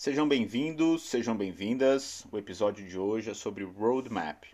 [0.00, 2.24] Sejam bem-vindos, sejam bem-vindas.
[2.30, 4.44] O episódio de hoje é sobre roadmap.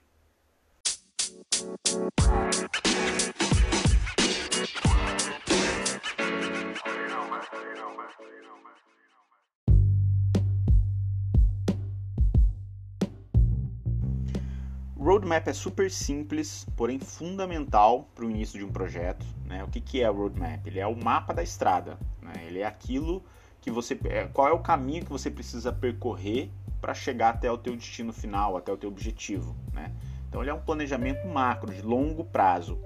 [14.96, 19.26] Roadmap é super simples, porém fundamental para o início de um projeto.
[19.44, 19.62] Né?
[19.62, 20.66] O que, que é o roadmap?
[20.66, 21.98] Ele é o mapa da estrada.
[22.22, 22.32] Né?
[22.46, 23.22] Ele é aquilo
[23.64, 26.50] que você, é, qual é o caminho que você precisa percorrer
[26.82, 29.56] para chegar até o teu destino final, até o teu objetivo.
[29.72, 29.90] Né?
[30.28, 32.78] Então ele é um planejamento macro de longo prazo.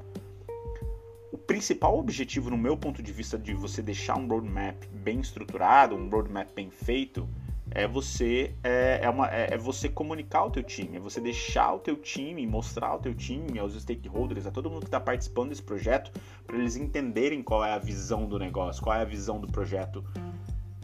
[1.33, 5.97] O principal objetivo, no meu ponto de vista, de você deixar um roadmap bem estruturado,
[5.97, 7.29] um roadmap bem feito,
[7.73, 11.75] é você é, é, uma, é, é, você comunicar o teu time, é você deixar
[11.75, 15.49] o teu time, mostrar o teu time aos stakeholders, a todo mundo que está participando
[15.49, 16.13] desse projeto,
[16.47, 20.05] para eles entenderem qual é a visão do negócio, qual é a visão do projeto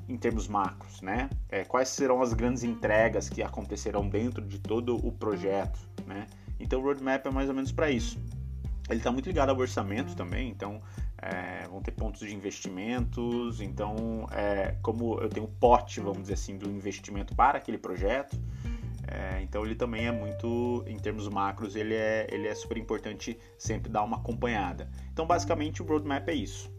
[0.08, 1.30] em termos macros, né?
[1.48, 6.26] É, quais serão as grandes entregas que acontecerão dentro de todo o projeto, né?
[6.58, 8.18] Então o roadmap é mais ou menos para isso.
[8.88, 10.80] Ele está muito ligado ao orçamento também, então
[11.16, 16.58] é, vão ter pontos de investimentos, então é, como eu tenho pote, vamos dizer assim,
[16.58, 18.38] do investimento para aquele projeto,
[19.06, 23.38] é, então ele também é muito, em termos macros, ele é, ele é super importante
[23.56, 24.90] sempre dar uma acompanhada.
[25.12, 26.70] Então basicamente o roadmap é isso,